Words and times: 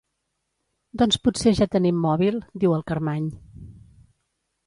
Doncs 1.01 1.17
potser 1.25 1.53
ja 1.59 1.67
tenim 1.75 1.99
mòbil 2.07 2.41
—diu 2.47 2.75
el 2.79 2.83
Carmany. 2.93 3.27